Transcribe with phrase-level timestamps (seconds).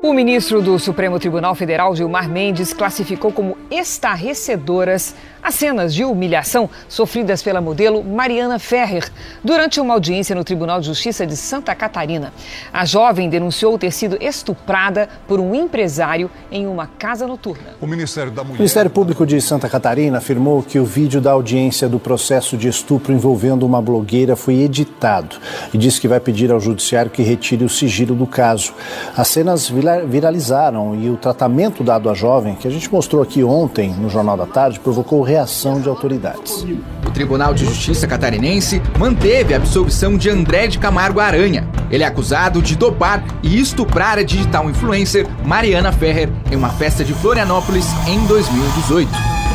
[0.00, 5.12] O ministro do Supremo Tribunal Federal, Gilmar Mendes, classificou como estarrecedoras
[5.48, 9.10] as cenas de humilhação sofridas pela modelo Mariana Ferrer
[9.42, 12.34] durante uma audiência no Tribunal de Justiça de Santa Catarina.
[12.70, 17.62] A jovem denunciou ter sido estuprada por um empresário em uma casa noturna.
[17.80, 18.56] O Ministério da Mulher...
[18.56, 22.68] O Ministério Público de Santa Catarina afirmou que o vídeo da audiência do processo de
[22.68, 25.36] estupro envolvendo uma blogueira foi editado
[25.72, 28.74] e disse que vai pedir ao Judiciário que retire o sigilo do caso.
[29.16, 29.72] As cenas
[30.06, 34.36] viralizaram e o tratamento dado à jovem, que a gente mostrou aqui ontem no Jornal
[34.36, 36.64] da Tarde, provocou reação de autoridades.
[37.06, 41.68] O Tribunal de Justiça catarinense manteve a absolvição de André de Camargo Aranha.
[41.90, 47.04] Ele é acusado de dopar e estuprar a digital influencer Mariana Ferrer em uma festa
[47.04, 49.10] de Florianópolis em 2018.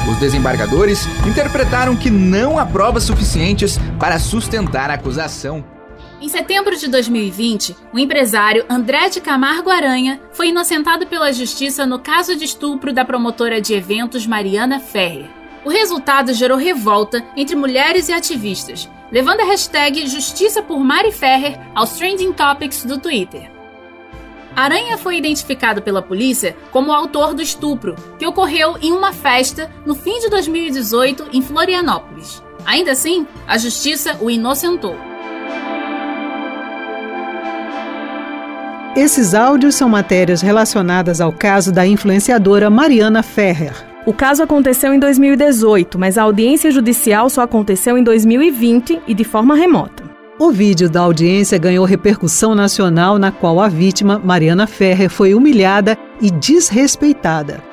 [0.09, 5.63] Os desembargadores interpretaram que não há provas suficientes para sustentar a acusação.
[6.21, 11.99] Em setembro de 2020, o empresário André de Camargo Aranha foi inocentado pela justiça no
[11.99, 15.42] caso de estupro da promotora de eventos Mariana Ferrer.
[15.65, 21.59] O resultado gerou revolta entre mulheres e ativistas, levando a hashtag Justiça por Mari Ferrer
[21.73, 23.49] aos trending topics do Twitter.
[24.55, 29.71] Aranha foi identificado pela polícia como o autor do estupro, que ocorreu em uma festa
[29.85, 32.43] no fim de 2018 em Florianópolis.
[32.65, 34.95] Ainda assim, a justiça o inocentou.
[38.95, 43.92] Esses áudios são matérias relacionadas ao caso da influenciadora Mariana Ferrer.
[44.05, 49.23] O caso aconteceu em 2018, mas a audiência judicial só aconteceu em 2020 e de
[49.23, 50.03] forma remota.
[50.37, 55.97] O vídeo da audiência ganhou repercussão nacional, na qual a vítima, Mariana Ferrer, foi humilhada
[56.21, 57.63] e desrespeitada.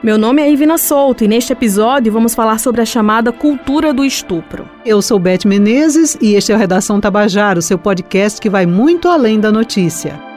[0.00, 4.04] Meu nome é Ivina Souto e neste episódio vamos falar sobre a chamada cultura do
[4.04, 4.68] estupro.
[4.86, 8.66] Eu sou Beth Menezes e este é o Redação Tabajara, o seu podcast que vai
[8.66, 10.29] muito além da notícia.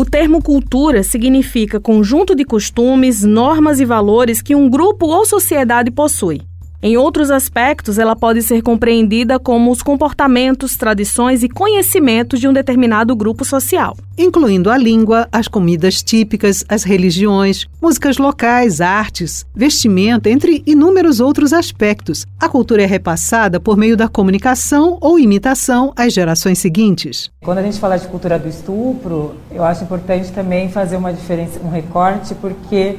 [0.00, 5.90] O termo cultura significa conjunto de costumes, normas e valores que um grupo ou sociedade
[5.90, 6.40] possui.
[6.80, 12.52] Em outros aspectos, ela pode ser compreendida como os comportamentos, tradições e conhecimentos de um
[12.52, 20.30] determinado grupo social, incluindo a língua, as comidas típicas, as religiões, músicas locais, artes, vestimenta,
[20.30, 22.24] entre inúmeros outros aspectos.
[22.38, 27.28] A cultura é repassada por meio da comunicação ou imitação às gerações seguintes.
[27.42, 31.58] Quando a gente fala de cultura do estupro, eu acho importante também fazer uma diferença,
[31.58, 32.98] um recorte, porque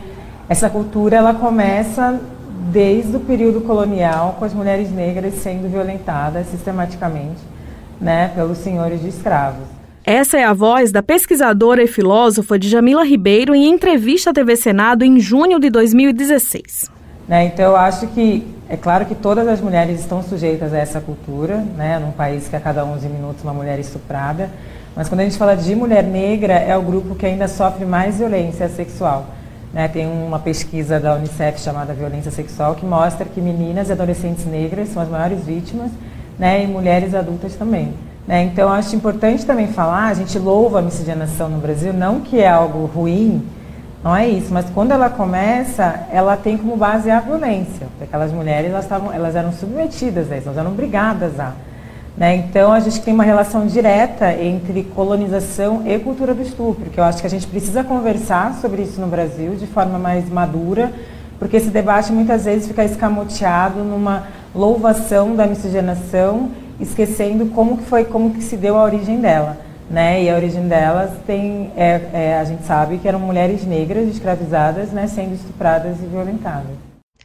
[0.49, 2.19] essa cultura ela começa
[2.71, 7.39] desde o período colonial, com as mulheres negras sendo violentadas sistematicamente
[7.99, 9.65] né, pelos senhores de escravos.
[10.05, 15.03] Essa é a voz da pesquisadora e filósofa Djamila Ribeiro em entrevista à TV Senado
[15.03, 16.89] em junho de 2016.
[17.27, 20.99] Né, então eu acho que é claro que todas as mulheres estão sujeitas a essa
[20.99, 24.49] cultura, né, num país que a cada 11 minutos uma mulher é estuprada,
[24.95, 28.17] mas quando a gente fala de mulher negra, é o grupo que ainda sofre mais
[28.17, 29.27] violência sexual.
[29.71, 34.45] Né, tem uma pesquisa da Unicef chamada Violência Sexual que mostra que meninas e adolescentes
[34.45, 35.91] negras são as maiores vítimas
[36.39, 37.93] né, e mulheres adultas também.
[38.27, 38.43] Né?
[38.43, 42.47] Então, acho importante também falar, a gente louva a miscigenação no Brasil, não que é
[42.47, 43.45] algo ruim,
[44.03, 47.87] não é isso, mas quando ela começa, ela tem como base a violência.
[48.01, 51.53] Aquelas mulheres, elas, tavam, elas eram submetidas a isso, elas eram obrigadas a.
[52.19, 52.35] Né?
[52.35, 57.03] Então, a gente tem uma relação direta entre colonização e cultura do estupro, que eu
[57.05, 60.91] acho que a gente precisa conversar sobre isso no Brasil de forma mais madura,
[61.39, 68.03] porque esse debate muitas vezes fica escamoteado numa louvação da miscigenação, esquecendo como que foi,
[68.03, 69.57] como que se deu a origem dela.
[69.89, 70.23] Né?
[70.23, 74.91] E a origem delas tem, é, é, a gente sabe que eram mulheres negras escravizadas,
[74.91, 76.75] né, sendo estupradas e violentadas.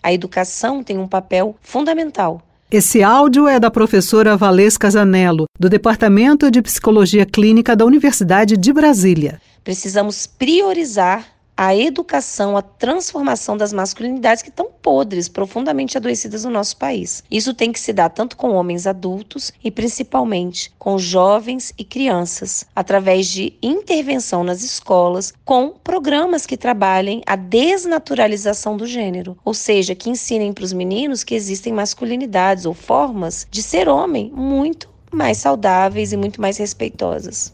[0.00, 2.40] A educação tem um papel fundamental
[2.70, 8.72] esse áudio é da professora Valesca Zanello, do Departamento de Psicologia Clínica da Universidade de
[8.72, 9.40] Brasília.
[9.62, 16.76] Precisamos priorizar a educação, a transformação das masculinidades que estão podres, profundamente adoecidas no nosso
[16.76, 17.22] país.
[17.30, 22.64] Isso tem que se dar tanto com homens adultos e principalmente com jovens e crianças,
[22.74, 29.94] através de intervenção nas escolas, com programas que trabalhem a desnaturalização do gênero, ou seja,
[29.94, 35.38] que ensinem para os meninos que existem masculinidades ou formas de ser homem muito mais
[35.38, 37.52] saudáveis e muito mais respeitosas.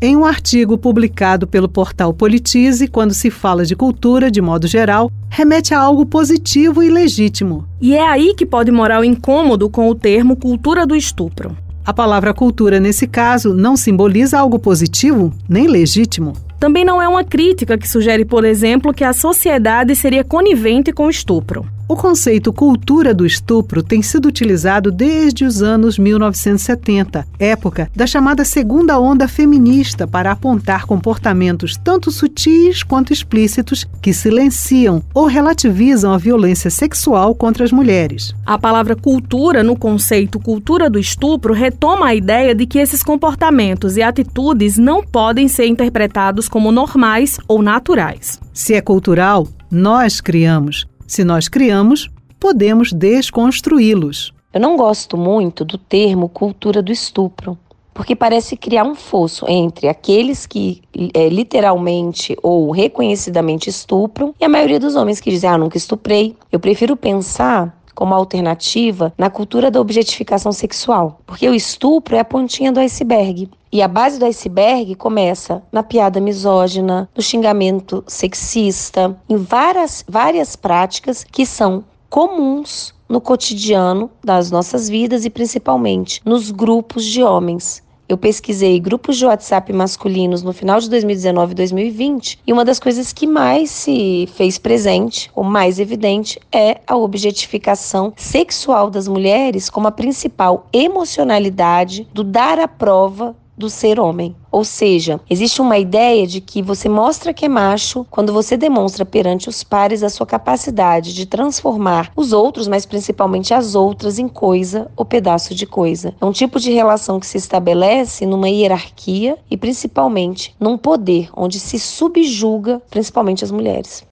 [0.00, 5.10] Em um artigo publicado pelo portal Politize, quando se fala de cultura de modo geral,
[5.30, 7.66] remete a algo positivo e legítimo.
[7.80, 11.56] E é aí que pode morar o incômodo com o termo cultura do estupro.
[11.86, 16.32] A palavra cultura, nesse caso, não simboliza algo positivo nem legítimo.
[16.58, 21.06] Também não é uma crítica que sugere, por exemplo, que a sociedade seria conivente com
[21.06, 21.66] o estupro.
[21.86, 28.42] O conceito cultura do estupro tem sido utilizado desde os anos 1970, época da chamada
[28.42, 36.16] segunda onda feminista, para apontar comportamentos tanto sutis quanto explícitos que silenciam ou relativizam a
[36.16, 38.34] violência sexual contra as mulheres.
[38.46, 43.98] A palavra cultura, no conceito cultura do estupro, retoma a ideia de que esses comportamentos
[43.98, 48.40] e atitudes não podem ser interpretados como normais ou naturais.
[48.54, 50.86] Se é cultural, nós criamos.
[51.06, 52.10] Se nós criamos,
[52.40, 54.32] podemos desconstruí-los.
[54.52, 57.58] Eu não gosto muito do termo cultura do estupro,
[57.92, 64.48] porque parece criar um fosso entre aqueles que é, literalmente ou reconhecidamente estupram e a
[64.48, 66.36] maioria dos homens que dizem, ah, nunca estuprei.
[66.50, 72.24] Eu prefiro pensar como alternativa na cultura da objetificação sexual, porque o estupro é a
[72.24, 73.48] pontinha do iceberg.
[73.74, 80.54] E a base do iceberg começa na piada misógina, no xingamento sexista, em várias, várias
[80.54, 87.82] práticas que são comuns no cotidiano das nossas vidas e principalmente nos grupos de homens.
[88.08, 92.78] Eu pesquisei grupos de WhatsApp masculinos no final de 2019 e 2020 e uma das
[92.78, 99.68] coisas que mais se fez presente, ou mais evidente, é a objetificação sexual das mulheres
[99.68, 104.34] como a principal emocionalidade do dar a prova do ser homem.
[104.50, 109.04] Ou seja, existe uma ideia de que você mostra que é macho quando você demonstra
[109.04, 114.28] perante os pares a sua capacidade de transformar os outros, mas principalmente as outras, em
[114.28, 116.14] coisa ou pedaço de coisa.
[116.20, 121.58] É um tipo de relação que se estabelece numa hierarquia e principalmente num poder onde
[121.58, 124.04] se subjuga principalmente as mulheres.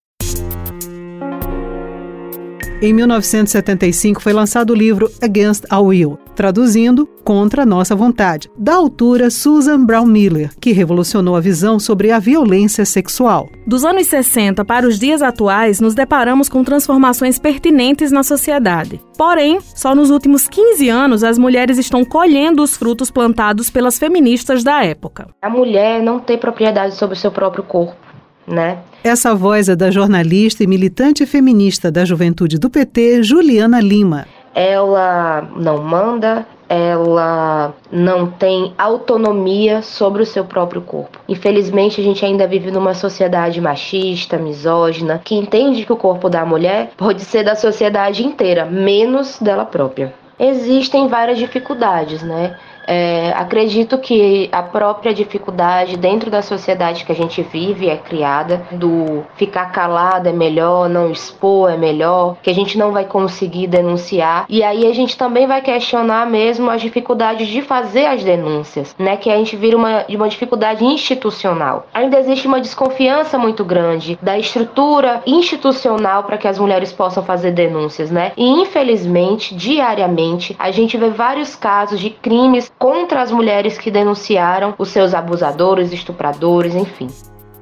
[2.82, 9.30] Em 1975 foi lançado o livro Against Our Will, traduzindo Contra Nossa Vontade, da autora
[9.30, 13.48] Susan Brown Miller, que revolucionou a visão sobre a violência sexual.
[13.66, 19.00] Dos anos 60 para os dias atuais, nos deparamos com transformações pertinentes na sociedade.
[19.16, 24.64] Porém, só nos últimos 15 anos as mulheres estão colhendo os frutos plantados pelas feministas
[24.64, 25.28] da época.
[25.40, 28.12] A mulher não tem propriedade sobre o seu próprio corpo
[28.46, 28.78] né?
[29.04, 34.26] Essa voz é da jornalista e militante feminista da juventude do PT, Juliana Lima.
[34.54, 41.18] Ela não manda, ela não tem autonomia sobre o seu próprio corpo.
[41.28, 46.46] Infelizmente, a gente ainda vive numa sociedade machista, misógina, que entende que o corpo da
[46.46, 50.14] mulher pode ser da sociedade inteira, menos dela própria.
[50.38, 52.56] Existem várias dificuldades, né?
[52.86, 58.62] É, acredito que a própria dificuldade dentro da sociedade que a gente vive é criada,
[58.72, 63.66] do ficar calado é melhor, não expor é melhor, que a gente não vai conseguir
[63.66, 64.46] denunciar.
[64.48, 69.16] E aí a gente também vai questionar mesmo as dificuldades de fazer as denúncias, né?
[69.16, 71.86] Que a gente vira uma, uma dificuldade institucional.
[71.92, 77.52] Ainda existe uma desconfiança muito grande da estrutura institucional para que as mulheres possam fazer
[77.52, 78.32] denúncias, né?
[78.36, 84.74] E infelizmente, diariamente, a gente vê vários casos de crimes contra as mulheres que denunciaram
[84.76, 87.06] os seus abusadores, estupradores, enfim.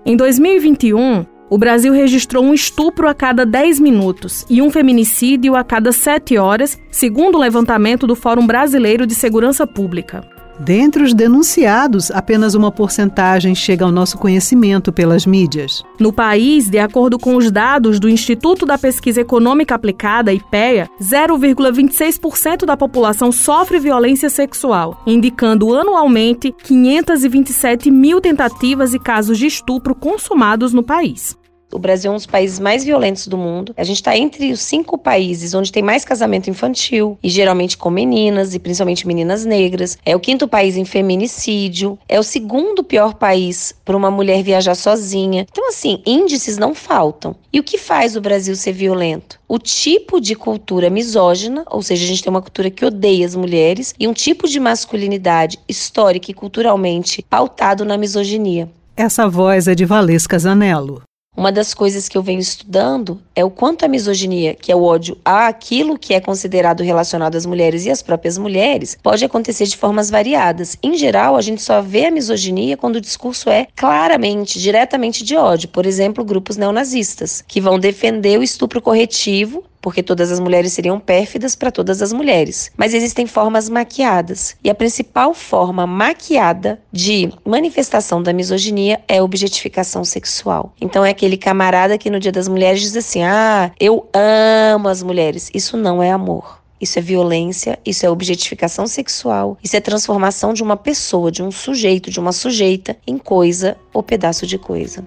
[0.02, 5.62] Em 2021, o Brasil registrou um estupro a cada 10 minutos e um feminicídio a
[5.62, 10.39] cada 7 horas, segundo o levantamento do Fórum Brasileiro de Segurança Pública.
[10.62, 15.82] Dentre os denunciados, apenas uma porcentagem chega ao nosso conhecimento pelas mídias.
[15.98, 22.66] No país, de acordo com os dados do Instituto da Pesquisa Econômica Aplicada, IPEA, 0,26%
[22.66, 30.74] da população sofre violência sexual, indicando anualmente 527 mil tentativas e casos de estupro consumados
[30.74, 31.39] no país.
[31.72, 33.72] O Brasil é um dos países mais violentos do mundo.
[33.76, 37.90] A gente está entre os cinco países onde tem mais casamento infantil, e geralmente com
[37.90, 39.96] meninas, e principalmente meninas negras.
[40.04, 41.98] É o quinto país em feminicídio.
[42.08, 45.46] É o segundo pior país para uma mulher viajar sozinha.
[45.50, 47.36] Então, assim, índices não faltam.
[47.52, 49.38] E o que faz o Brasil ser violento?
[49.48, 53.34] O tipo de cultura misógina, ou seja, a gente tem uma cultura que odeia as
[53.34, 58.68] mulheres, e um tipo de masculinidade histórica e culturalmente pautado na misoginia.
[58.96, 61.02] Essa voz é de Valesca Zanello.
[61.36, 64.82] Uma das coisas que eu venho estudando é o quanto a misoginia, que é o
[64.82, 69.64] ódio a aquilo que é considerado relacionado às mulheres e às próprias mulheres, pode acontecer
[69.66, 70.76] de formas variadas.
[70.82, 75.36] Em geral, a gente só vê a misoginia quando o discurso é claramente, diretamente de
[75.36, 75.68] ódio.
[75.68, 80.98] Por exemplo, grupos neonazistas, que vão defender o estupro corretivo porque todas as mulheres seriam
[80.98, 82.70] pérfidas para todas as mulheres.
[82.76, 84.56] Mas existem formas maquiadas.
[84.62, 90.74] E a principal forma maquiada de manifestação da misoginia é a objetificação sexual.
[90.80, 95.02] Então é aquele camarada que no Dia das Mulheres diz assim: "Ah, eu amo as
[95.02, 95.50] mulheres".
[95.54, 96.60] Isso não é amor.
[96.80, 101.50] Isso é violência, isso é objetificação sexual, isso é transformação de uma pessoa, de um
[101.50, 105.04] sujeito, de uma sujeita em coisa ou pedaço de coisa.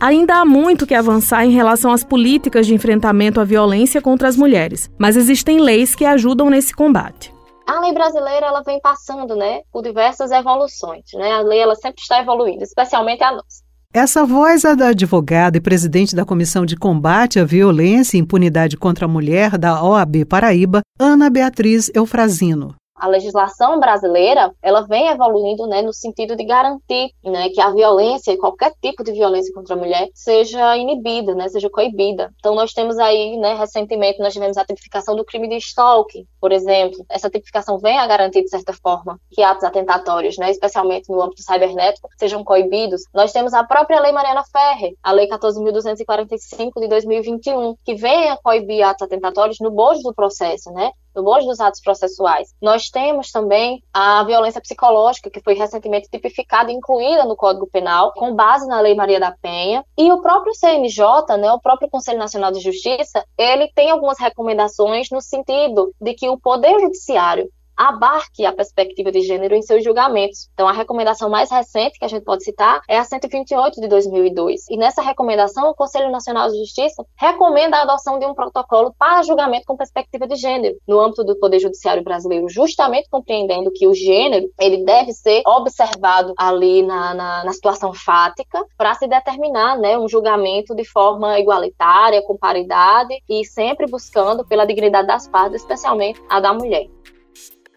[0.00, 4.34] Ainda há muito que avançar em relação às políticas de enfrentamento à violência contra as
[4.34, 7.34] mulheres, mas existem leis que ajudam nesse combate.
[7.66, 11.32] A lei brasileira ela vem passando, né, por diversas evoluções, né?
[11.32, 13.62] A lei ela sempre está evoluindo, especialmente a nossa.
[13.92, 18.78] Essa voz é da advogada e presidente da Comissão de Combate à Violência e Impunidade
[18.78, 25.66] contra a Mulher da OAB Paraíba, Ana Beatriz Eufrazino a legislação brasileira ela vem evoluindo
[25.66, 29.78] né, no sentido de garantir né, que a violência, qualquer tipo de violência contra a
[29.78, 32.32] mulher, seja inibida, né, seja coibida.
[32.38, 36.52] Então nós temos aí, né, recentemente, nós tivemos a tipificação do crime de stalking, por
[36.52, 37.04] exemplo.
[37.08, 41.42] Essa tipificação vem a garantir, de certa forma, que atos atentatórios, né, especialmente no âmbito
[41.42, 43.02] cibernético, sejam coibidos.
[43.14, 48.36] Nós temos a própria Lei Mariana Ferre, a Lei 14.245 de 2021, que vem a
[48.36, 50.90] coibir atos atentatórios no bojo do processo, né?
[51.14, 52.54] Bojo dos atos processuais.
[52.60, 58.12] Nós temos também a violência psicológica, que foi recentemente tipificada e incluída no Código Penal,
[58.14, 59.84] com base na Lei Maria da Penha.
[59.96, 65.08] E o próprio CNJ, né, o próprio Conselho Nacional de Justiça, ele tem algumas recomendações
[65.10, 70.50] no sentido de que o Poder Judiciário abarque a perspectiva de gênero em seus julgamentos.
[70.52, 74.68] Então, a recomendação mais recente que a gente pode citar é a 128 de 2002.
[74.68, 79.22] E nessa recomendação, o Conselho Nacional de Justiça recomenda a adoção de um protocolo para
[79.22, 83.94] julgamento com perspectiva de gênero no âmbito do Poder Judiciário brasileiro, justamente compreendendo que o
[83.94, 89.98] gênero ele deve ser observado ali na, na, na situação fática para se determinar né,
[89.98, 96.22] um julgamento de forma igualitária, com paridade e sempre buscando pela dignidade das partes, especialmente
[96.28, 96.86] a da mulher.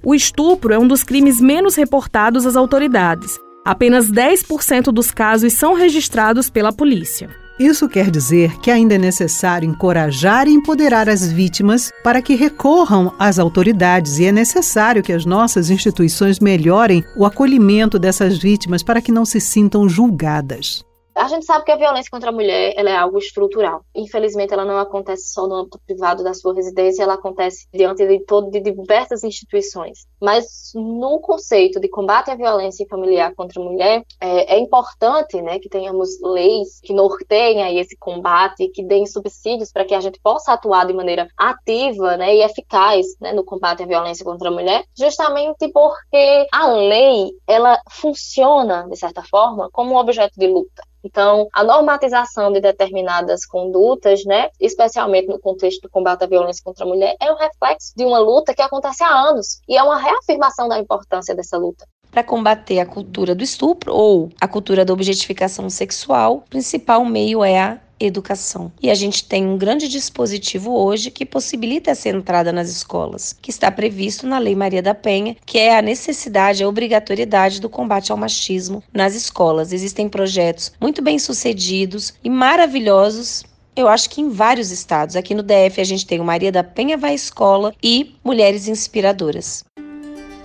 [0.05, 3.39] O estupro é um dos crimes menos reportados às autoridades.
[3.63, 7.29] Apenas 10% dos casos são registrados pela polícia.
[7.57, 13.13] Isso quer dizer que ainda é necessário encorajar e empoderar as vítimas para que recorram
[13.17, 19.01] às autoridades e é necessário que as nossas instituições melhorem o acolhimento dessas vítimas para
[19.01, 20.83] que não se sintam julgadas.
[21.15, 23.85] A gente sabe que a violência contra a mulher é algo estrutural.
[23.93, 28.19] Infelizmente, ela não acontece só no âmbito privado da sua residência, ela acontece diante de,
[28.25, 30.07] todo, de diversas instituições.
[30.19, 35.59] Mas no conceito de combate à violência familiar contra a mulher, é, é importante né,
[35.59, 40.53] que tenhamos leis que norteiem esse combate, que deem subsídios para que a gente possa
[40.53, 44.83] atuar de maneira ativa né, e eficaz né, no combate à violência contra a mulher,
[44.97, 50.83] justamente porque a lei ela funciona, de certa forma, como um objeto de luta.
[51.03, 56.85] Então, a normatização de determinadas condutas, né, especialmente no contexto do combate à violência contra
[56.85, 59.97] a mulher, é um reflexo de uma luta que acontece há anos e é uma
[59.97, 61.85] reafirmação da importância dessa luta.
[62.11, 67.43] Para combater a cultura do estupro ou a cultura da objetificação sexual, o principal meio
[67.43, 68.71] é a educação.
[68.81, 73.49] E a gente tem um grande dispositivo hoje que possibilita essa entrada nas escolas, que
[73.49, 78.11] está previsto na Lei Maria da Penha, que é a necessidade, a obrigatoriedade do combate
[78.11, 79.71] ao machismo nas escolas.
[79.71, 83.43] Existem projetos muito bem sucedidos e maravilhosos
[83.75, 85.15] eu acho que em vários estados.
[85.15, 89.63] Aqui no DF a gente tem o Maria da Penha Vai Escola e Mulheres Inspiradoras.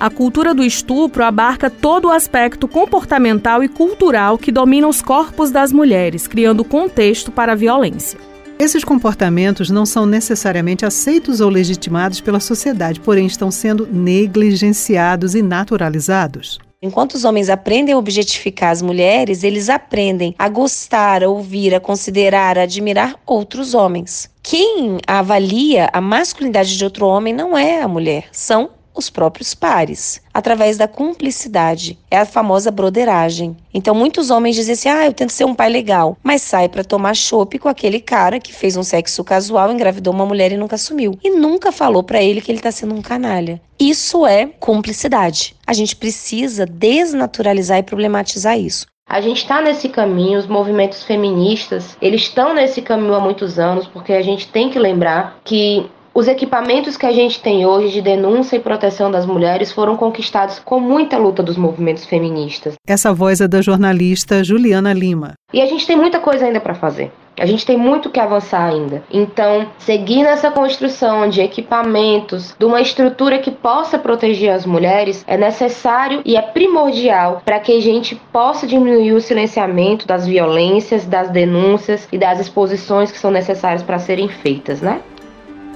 [0.01, 5.51] A cultura do estupro abarca todo o aspecto comportamental e cultural que domina os corpos
[5.51, 8.17] das mulheres, criando contexto para a violência.
[8.61, 15.43] Esses comportamentos não são necessariamente aceitos ou legitimados pela sociedade, porém estão sendo negligenciados e
[15.43, 16.61] naturalizados.
[16.81, 21.81] Enquanto os homens aprendem a objetificar as mulheres, eles aprendem a gostar, a ouvir, a
[21.81, 24.31] considerar, a admirar outros homens.
[24.45, 30.21] Quem avalia a masculinidade de outro homem não é a mulher, são os próprios pares,
[30.35, 31.99] através da cumplicidade.
[32.11, 33.57] É a famosa broderagem.
[33.73, 36.85] Então, muitos homens dizem assim: ah, eu tento ser um pai legal, mas sai para
[36.85, 40.75] tomar chopp com aquele cara que fez um sexo casual, engravidou uma mulher e nunca
[40.75, 41.19] assumiu.
[41.23, 43.61] E nunca falou para ele que ele tá sendo um canalha.
[43.79, 45.55] Isso é cumplicidade.
[45.67, 48.87] A gente precisa desnaturalizar e problematizar isso.
[49.09, 53.87] A gente está nesse caminho, os movimentos feministas, eles estão nesse caminho há muitos anos,
[53.87, 55.89] porque a gente tem que lembrar que
[56.19, 60.59] os equipamentos que a gente tem hoje de denúncia e proteção das mulheres foram conquistados
[60.59, 62.75] com muita luta dos movimentos feministas.
[62.85, 65.35] Essa voz é da jornalista Juliana Lima.
[65.55, 67.13] E a gente tem muita coisa ainda para fazer.
[67.39, 69.01] A gente tem muito que avançar ainda.
[69.13, 75.37] Então, seguir nessa construção de equipamentos, de uma estrutura que possa proteger as mulheres, é
[75.37, 81.31] necessário e é primordial para que a gente possa diminuir o silenciamento das violências, das
[81.31, 85.01] denúncias e das exposições que são necessárias para serem feitas, né?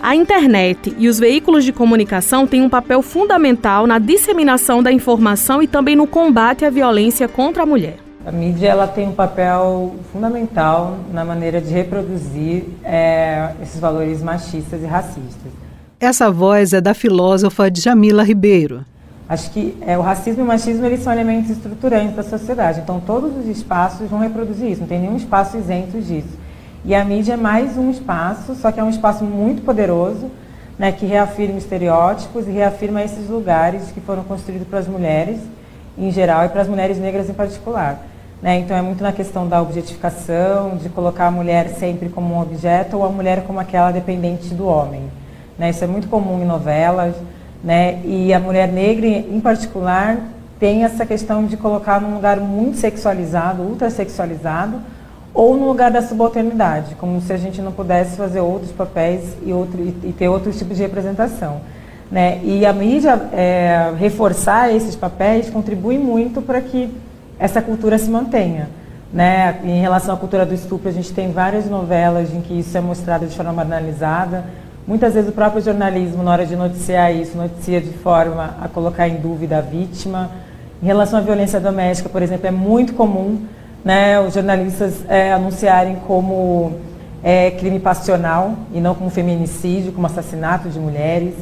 [0.03, 5.63] A internet e os veículos de comunicação têm um papel fundamental na disseminação da informação
[5.63, 7.99] e também no combate à violência contra a mulher.
[8.27, 14.83] A mídia ela tem um papel fundamental na maneira de reproduzir é, esses valores machistas
[14.83, 15.53] e racistas.
[16.01, 18.85] Essa voz é da filósofa Jamila Ribeiro.
[19.29, 22.81] Acho que é, o racismo e o machismo eles são elementos estruturantes da sociedade.
[22.81, 24.81] Então todos os espaços vão reproduzir isso.
[24.81, 26.42] Não tem nenhum espaço isento disso.
[26.85, 30.29] E a mídia é mais um espaço, só que é um espaço muito poderoso,
[30.77, 35.39] né, que reafirma estereótipos e reafirma esses lugares que foram construídos para as mulheres
[35.97, 38.01] em geral e para as mulheres negras em particular.
[38.43, 38.59] Né?
[38.59, 42.97] Então é muito na questão da objetificação, de colocar a mulher sempre como um objeto
[42.97, 45.03] ou a mulher como aquela dependente do homem.
[45.57, 45.71] Né?
[45.71, 47.15] Isso é muito comum em novelas,
[47.63, 48.01] né?
[48.05, 50.19] e a mulher negra em particular
[50.59, 54.81] tem essa questão de colocar num lugar muito sexualizado, ultra sexualizado,
[55.35, 59.53] ou no lugar da subalternidade, como se a gente não pudesse fazer outros papéis e,
[59.53, 61.61] outro, e, e ter outros tipos de representação.
[62.11, 62.41] Né?
[62.45, 66.91] E a mídia é, reforçar esses papéis contribui muito para que
[67.39, 68.69] essa cultura se mantenha.
[69.11, 69.59] Né?
[69.65, 72.81] Em relação à cultura do estupro, a gente tem várias novelas em que isso é
[72.83, 74.45] mostrado de forma marginalizada.
[74.87, 79.09] Muitas vezes o próprio jornalismo, na hora de noticiar isso, noticia de forma a colocar
[79.09, 80.31] em dúvida a vítima.
[80.83, 83.47] Em relação à violência doméstica, por exemplo, é muito comum
[83.85, 86.73] né, os jornalistas é, anunciarem como
[87.23, 91.35] é, crime passional e não como feminicídio, como assassinato de mulheres.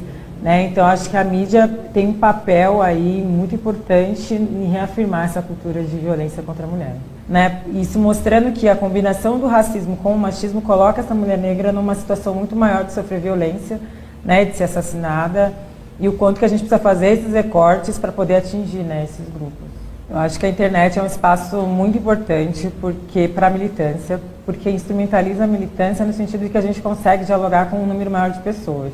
[0.42, 0.64] Né?
[0.64, 5.82] Então, acho que a mídia tem um papel aí muito importante em reafirmar essa cultura
[5.82, 6.96] de violência contra a mulher.
[7.28, 7.62] Né?
[7.74, 11.94] Isso mostrando que a combinação do racismo com o machismo coloca essa mulher negra numa
[11.94, 13.78] situação muito maior de sofrer violência,
[14.24, 15.52] né, de ser assassinada,
[15.98, 19.26] e o quanto que a gente precisa fazer esses recortes para poder atingir né, esses
[19.28, 19.69] grupos.
[20.10, 24.68] Eu acho que a internet é um espaço muito importante porque para a militância, porque
[24.68, 28.30] instrumentaliza a militância no sentido de que a gente consegue dialogar com um número maior
[28.30, 28.90] de pessoas.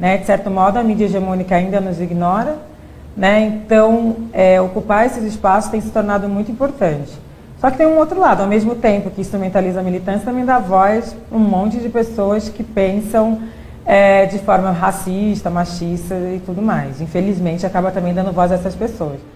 [0.00, 0.16] Né?
[0.16, 2.56] De certo modo, a mídia hegemônica ainda nos ignora,
[3.14, 3.42] né?
[3.42, 7.12] então é, ocupar esses espaços tem se tornado muito importante.
[7.60, 10.58] Só que tem um outro lado, ao mesmo tempo que instrumentaliza a militância, também dá
[10.58, 13.42] voz a um monte de pessoas que pensam
[13.84, 17.02] é, de forma racista, machista e tudo mais.
[17.02, 19.35] Infelizmente, acaba também dando voz a essas pessoas.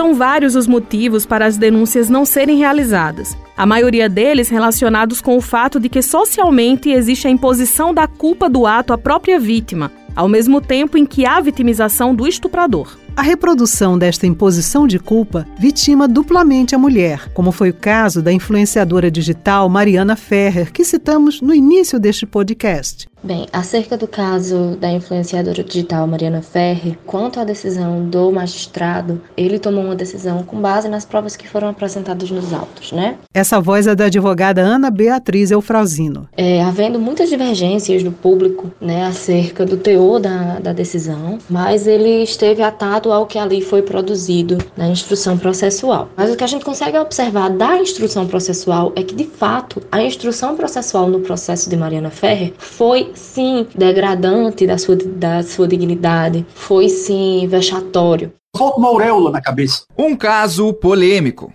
[0.00, 3.36] São vários os motivos para as denúncias não serem realizadas.
[3.54, 8.48] A maioria deles relacionados com o fato de que socialmente existe a imposição da culpa
[8.48, 12.96] do ato à própria vítima, ao mesmo tempo em que há vitimização do estuprador.
[13.16, 18.32] A reprodução desta imposição de culpa vitima duplamente a mulher, como foi o caso da
[18.32, 23.10] influenciadora digital Mariana Ferrer, que citamos no início deste podcast.
[23.22, 29.58] Bem, acerca do caso da influenciadora digital Mariana Ferrer, quanto à decisão do magistrado, ele
[29.58, 33.16] tomou uma decisão com base nas provas que foram apresentadas nos autos, né?
[33.34, 36.28] Essa voz é da advogada Ana Beatriz Eufrazino.
[36.34, 42.22] É, havendo muitas divergências do público, né, acerca do teor da, da decisão, mas ele
[42.22, 46.08] esteve atado ao que ali foi produzido na instrução processual.
[46.16, 50.02] Mas o que a gente consegue observar da instrução processual é que, de fato, a
[50.02, 56.44] instrução processual no processo de Mariana Ferrer foi sim degradante da sua, da sua dignidade,
[56.54, 58.32] foi sim vexatório.
[58.56, 59.84] Falta uma auréola na cabeça.
[59.96, 61.52] Um caso polêmico.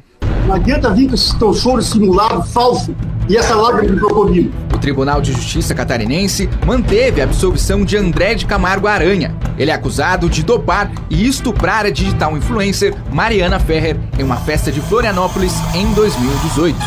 [0.47, 2.95] Não adianta vir com esse teu choro simulado, falso,
[3.27, 4.51] e essa lágrima de crocodilo.
[4.85, 9.35] Tribunal de Justiça catarinense manteve a absolvição de André de Camargo Aranha.
[9.57, 14.71] Ele é acusado de dopar e estuprar a digital influencer Mariana Ferrer em uma festa
[14.71, 16.77] de Florianópolis em 2018.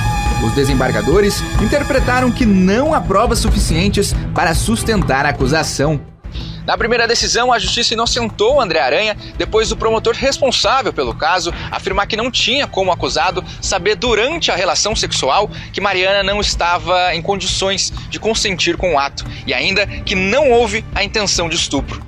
[0.46, 6.00] Os desembargadores interpretaram que não há provas suficientes para sustentar a acusação.
[6.68, 12.06] Na primeira decisão, a justiça inocentou André Aranha depois do promotor responsável pelo caso afirmar
[12.06, 17.22] que não tinha como acusado saber durante a relação sexual que Mariana não estava em
[17.22, 22.07] condições de consentir com o ato e ainda que não houve a intenção de estupro.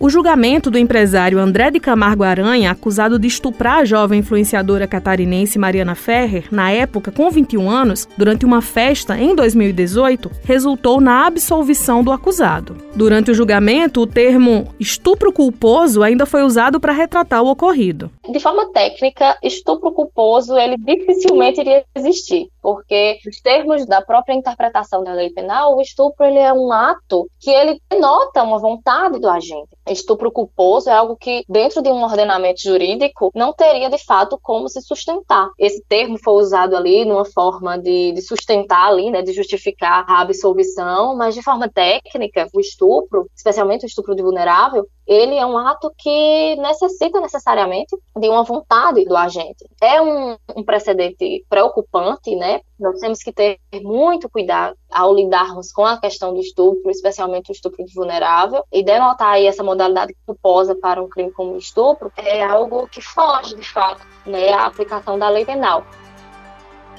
[0.00, 5.58] O julgamento do empresário André de Camargo Aranha, acusado de estuprar a jovem influenciadora catarinense
[5.58, 12.02] Mariana Ferrer, na época com 21 anos, durante uma festa em 2018, resultou na absolvição
[12.02, 12.76] do acusado.
[12.96, 18.10] Durante o julgamento, o termo estupro culposo ainda foi usado para retratar o ocorrido.
[18.28, 25.04] De forma técnica, estupro culposo ele dificilmente iria existir, porque os termos da própria interpretação
[25.04, 29.28] da lei penal, o estupro ele é um ato que ele denota uma vontade do
[29.28, 34.38] agente estupro culposo é algo que, dentro de um ordenamento jurídico, não teria de fato
[34.40, 35.50] como se sustentar.
[35.58, 40.20] Esse termo foi usado ali numa forma de, de sustentar ali, né, de justificar a
[40.20, 45.58] absolvição, mas de forma técnica, o estupro, especialmente o estupro de vulnerável, ele é um
[45.58, 49.66] ato que necessita necessariamente de uma vontade do agente.
[49.82, 52.60] É um, um, precedente preocupante, né?
[52.78, 57.52] Nós temos que ter muito cuidado ao lidarmos com a questão do estupro, especialmente o
[57.52, 62.42] estupro de vulnerável, e denotar aí essa modalidade culposa para um crime como estupro é
[62.44, 65.84] algo que foge, de fato, né, à aplicação da lei penal.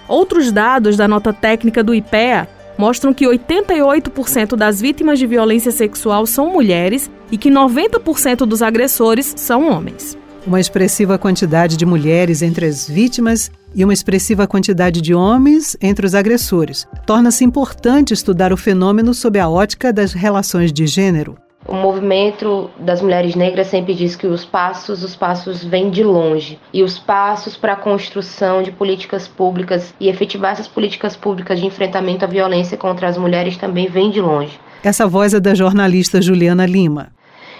[0.07, 2.47] Outros dados da nota técnica do IPEA
[2.77, 9.33] mostram que 88% das vítimas de violência sexual são mulheres e que 90% dos agressores
[9.37, 10.17] são homens.
[10.45, 16.05] Uma expressiva quantidade de mulheres entre as vítimas e uma expressiva quantidade de homens entre
[16.05, 16.87] os agressores.
[17.03, 21.35] Torna-se importante estudar o fenômeno sob a ótica das relações de gênero.
[21.67, 26.59] O movimento das mulheres negras sempre diz que os passos, os passos vêm de longe.
[26.71, 31.65] E os passos para a construção de políticas públicas e efetivar essas políticas públicas de
[31.65, 34.59] enfrentamento à violência contra as mulheres também vêm de longe.
[34.83, 37.07] Essa voz é da jornalista Juliana Lima.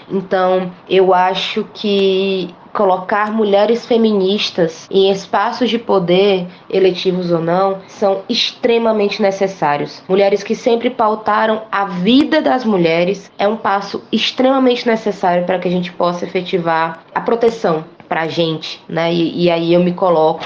[0.08, 8.20] Então, eu acho que colocar mulheres feministas em espaços de poder, eletivos ou não, são
[8.28, 10.02] extremamente necessários.
[10.06, 15.66] Mulheres que sempre pautaram a vida das mulheres é um passo extremamente necessário para que
[15.66, 19.12] a gente possa efetivar a proteção para a gente, né?
[19.12, 20.44] E, e aí eu me coloco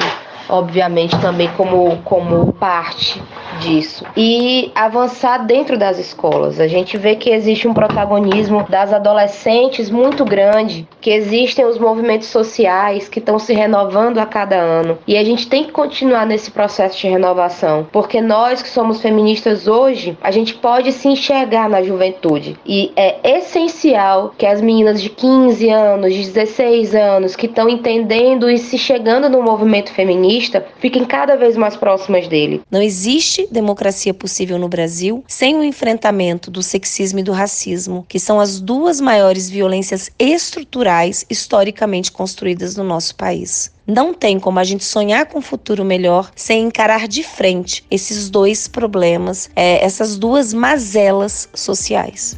[0.49, 3.23] obviamente também como, como parte
[3.59, 4.05] disso.
[4.17, 6.61] E avançar dentro das escolas.
[6.61, 12.29] A gente vê que existe um protagonismo das adolescentes muito grande, que existem os movimentos
[12.29, 14.99] sociais que estão se renovando a cada ano.
[15.07, 19.67] E a gente tem que continuar nesse processo de renovação, porque nós que somos feministas
[19.67, 22.57] hoje, a gente pode se enxergar na juventude.
[22.67, 28.51] E é essencial que as meninas de 15 anos, de 16 anos, que estão entendendo
[28.51, 32.61] e se chegando no movimento feminista, fiquem cada vez mais próximas dele.
[32.71, 38.19] Não existe democracia possível no Brasil sem o enfrentamento do sexismo e do racismo, que
[38.19, 43.73] são as duas maiores violências estruturais historicamente construídas no nosso país.
[43.87, 48.31] Não tem como a gente sonhar com um futuro melhor sem encarar de frente esses
[48.31, 52.37] dois problemas, é, essas duas mazelas sociais.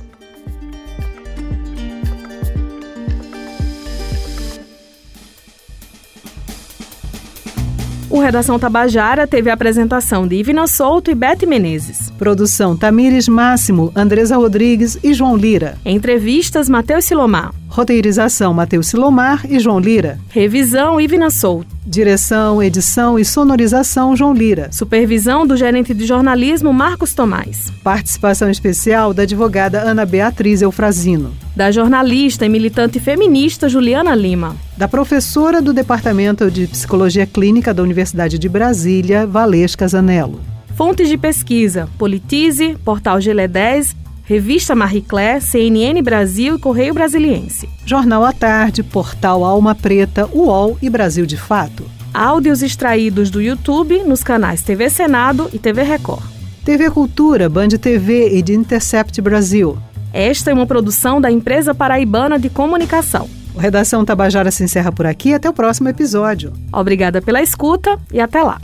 [8.22, 12.11] Redação Tabajara teve a apresentação de Ivina Souto e Bete Menezes.
[12.18, 15.76] Produção Tamires Máximo, Andresa Rodrigues e João Lira.
[15.85, 17.52] Entrevistas Matheus Silomar.
[17.72, 20.18] Roteirização Matheus Silomar e João Lira.
[20.28, 21.74] Revisão Ivina Souto.
[21.87, 24.68] Direção, edição e sonorização João Lira.
[24.70, 27.72] Supervisão do gerente de jornalismo Marcos Tomás.
[27.82, 31.32] Participação especial da advogada Ana Beatriz Eufrazino.
[31.56, 34.54] Da jornalista e militante feminista Juliana Lima.
[34.76, 40.42] Da professora do Departamento de Psicologia Clínica da Universidade de Brasília, Valesca Zanello.
[40.76, 47.68] Fontes de pesquisa: Politize, Portal Gelé 10 Revista Marie Claire, CNN Brasil e Correio Brasiliense.
[47.85, 51.85] Jornal à Tarde, Portal Alma Preta, UOL e Brasil de Fato.
[52.14, 56.22] Áudios extraídos do YouTube nos canais TV Senado e TV Record.
[56.64, 59.76] TV Cultura, Band TV e de Intercept Brasil.
[60.12, 63.28] Esta é uma produção da Empresa Paraibana de Comunicação.
[63.54, 65.35] O Redação Tabajara se encerra por aqui.
[65.35, 66.52] Até o próximo episódio.
[66.72, 68.61] Obrigada pela escuta e até lá.